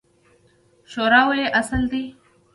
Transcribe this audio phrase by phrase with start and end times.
[0.91, 2.03] شورا ولې اصل دی؟